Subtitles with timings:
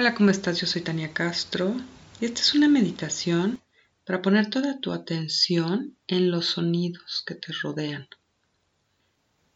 [0.00, 0.60] Hola, ¿cómo estás?
[0.60, 1.74] Yo soy Tania Castro
[2.20, 3.58] y esta es una meditación
[4.04, 8.06] para poner toda tu atención en los sonidos que te rodean.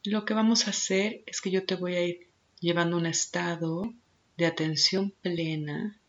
[0.03, 2.29] Lo que vamos a hacer es que yo te voy a ir
[2.59, 3.95] llevando un estado
[4.37, 6.01] de atención plena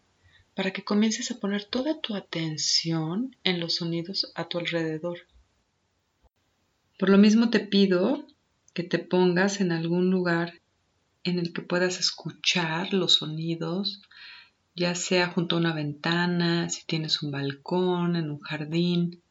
[0.55, 5.19] para que comiences a poner toda tu atención en los sonidos a tu alrededor.
[6.97, 8.25] Por lo mismo te pido
[8.73, 10.63] que te pongas en algún lugar
[11.23, 14.01] en el que puedas escuchar los sonidos,
[14.75, 19.23] ya sea junto a una ventana, si tienes un balcón, en un jardín,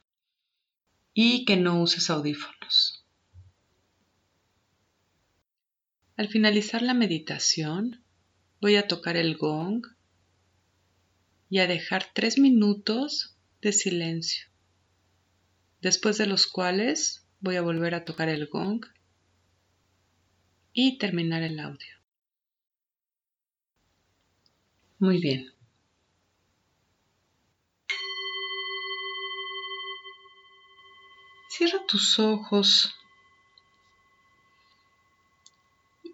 [1.13, 3.05] y que no uses audífonos.
[6.17, 8.05] Al finalizar la meditación,
[8.61, 9.85] voy a tocar el gong
[11.51, 14.47] y a dejar tres minutos de silencio,
[15.81, 18.87] después de los cuales voy a volver a tocar el gong
[20.73, 22.02] y terminar el audio.
[25.03, 25.53] Muy bien.
[31.49, 32.95] Cierra tus ojos.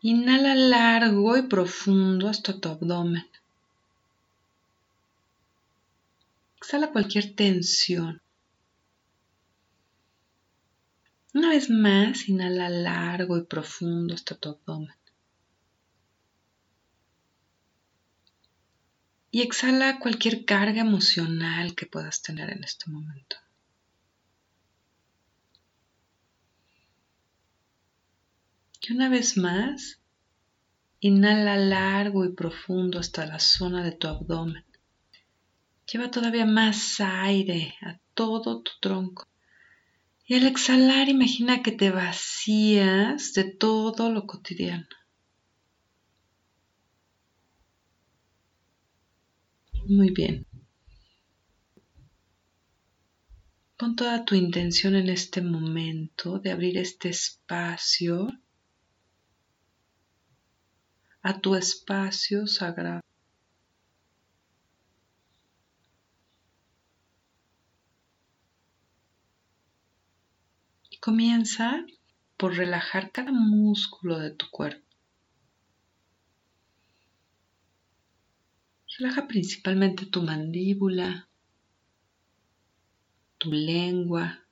[0.01, 3.29] Inhala largo y profundo hasta tu abdomen.
[6.57, 8.23] Exhala cualquier tensión.
[11.35, 14.98] Una vez más, inhala largo y profundo hasta tu abdomen.
[19.31, 23.37] Y exhala cualquier carga emocional que puedas tener en este momento.
[28.81, 30.01] Y una vez más,
[31.01, 34.65] inhala largo y profundo hasta la zona de tu abdomen.
[35.93, 39.29] Lleva todavía más aire a todo tu tronco.
[40.27, 44.87] Y al exhalar imagina que te vacías de todo lo cotidiano.
[49.89, 50.47] Muy bien.
[53.79, 58.29] Pon toda tu intención en este momento de abrir este espacio
[61.23, 63.01] a tu espacio sagrado.
[71.01, 71.87] Comienza
[72.37, 74.88] por relajar cada músculo de tu cuerpo.
[78.99, 81.29] Relaja principalmente tu mandíbula,
[83.39, 84.49] tu lengua,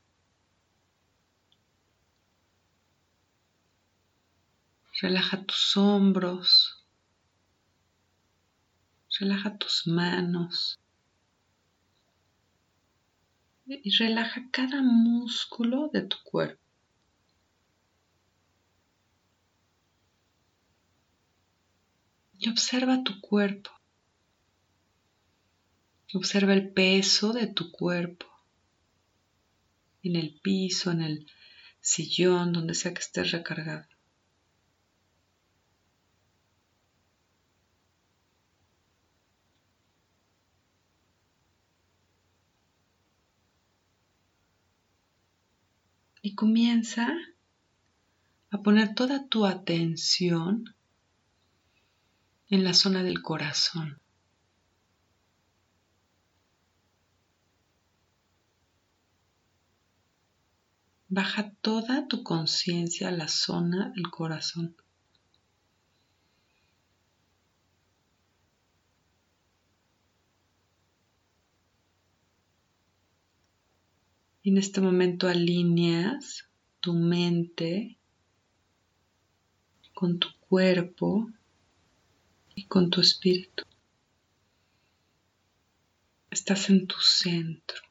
[5.03, 6.87] Relaja tus hombros,
[9.21, 10.79] relaja tus manos,
[13.67, 16.62] y relaja cada músculo de tu cuerpo.
[22.39, 23.71] Y observa tu cuerpo.
[26.16, 28.25] Observa el peso de tu cuerpo
[30.03, 31.27] en el piso, en el
[31.81, 33.87] sillón, donde sea que estés recargado.
[46.22, 47.06] y comienza
[48.50, 50.75] a poner toda tu atención
[52.49, 54.00] en la zona del corazón.
[61.16, 64.77] Baja toda tu conciencia a la zona del corazón.
[74.44, 76.49] en este momento alineas
[76.81, 77.99] tu mente
[79.93, 81.28] con tu cuerpo
[82.55, 83.65] y con tu espíritu.
[86.31, 87.86] Estás en tu centro.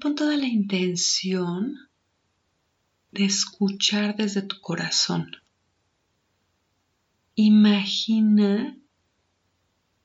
[0.00, 1.76] Pon toda la intención
[3.12, 5.30] de escuchar desde tu corazón.
[7.34, 8.76] Imagina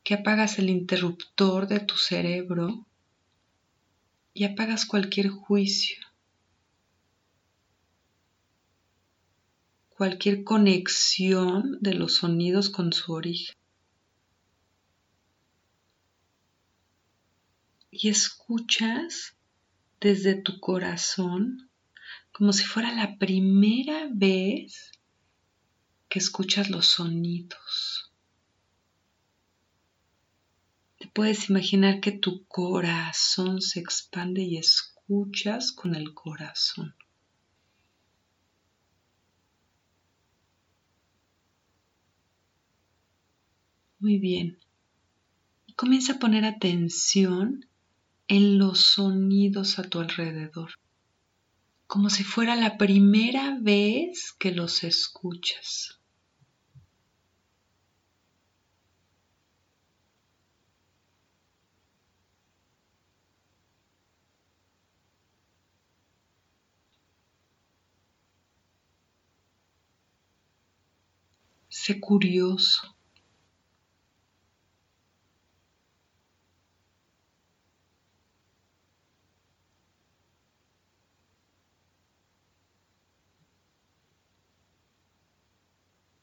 [0.04, 2.86] que apagas el interruptor de tu cerebro
[4.34, 5.98] y apagas cualquier juicio,
[9.90, 13.56] cualquier conexión de los sonidos con su origen.
[17.90, 19.35] Y escuchas
[20.06, 21.70] desde tu corazón
[22.32, 24.92] como si fuera la primera vez
[26.08, 28.12] que escuchas los sonidos.
[31.00, 34.96] Te puedes imaginar que tu corazón se expande y escucha.
[35.08, 36.96] escuchas con el corazón.
[44.00, 44.58] Muy bien.
[45.76, 47.68] Comienza a poner atención
[48.28, 50.72] en los sonidos a tu alrededor,
[51.88, 56.00] como si fuera la primera vez que los escuchas.
[71.70, 72.95] Sé curioso.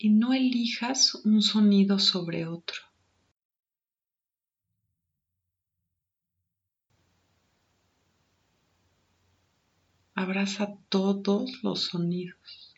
[0.02, 2.80] Y no elijas un sonido sobre otro.
[10.16, 12.71] Abraza todos los sonidos.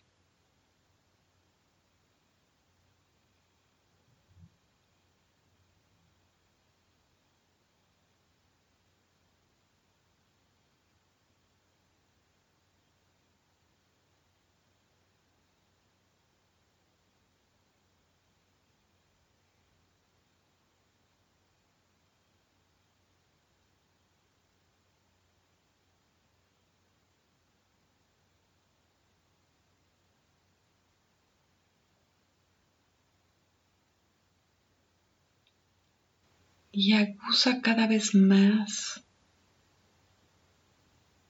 [36.77, 39.05] Y aguza cada vez más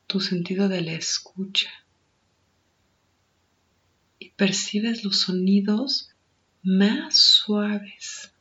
[0.06, 1.70] tu sentido de la escucha
[4.18, 6.10] y percibes los sonidos
[6.62, 8.33] más suaves.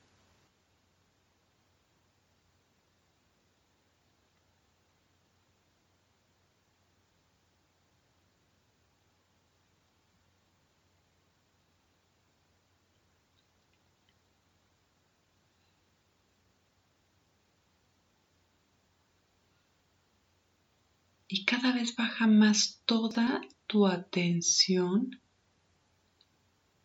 [21.34, 25.20] Y cada vez baja más toda tu atención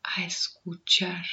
[0.03, 1.27] a escuchar.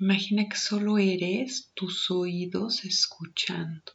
[0.00, 3.92] Imagina que solo eres tus oídos escuchando.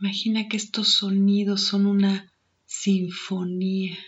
[0.00, 2.32] Imagina que estos sonidos son una
[2.64, 3.98] sinfonía.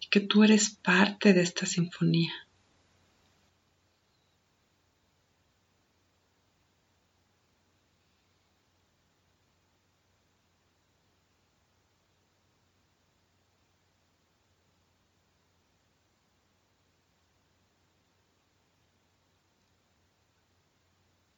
[0.00, 2.45] Y que tú eres parte de esta sinfonía.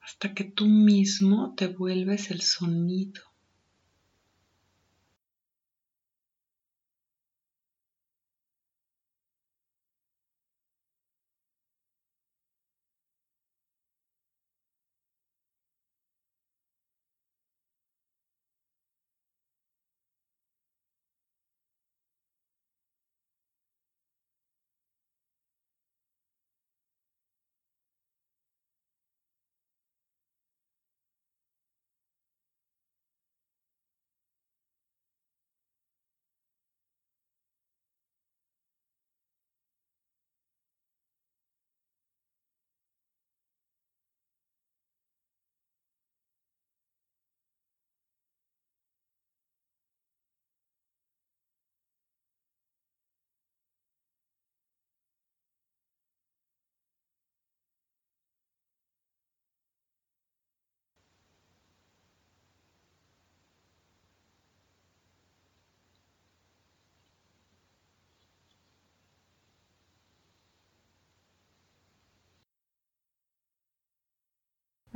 [0.08, 3.20] Hasta que tú mismo te vuelves el sonido.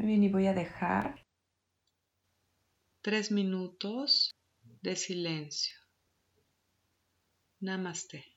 [0.02, 1.14] Bien, y voy a dejar
[3.02, 4.35] tres minutos
[4.80, 5.76] de silencio.
[7.61, 8.32] Namaste.